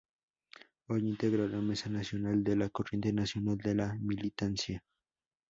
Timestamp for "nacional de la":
1.87-2.69, 3.13-3.93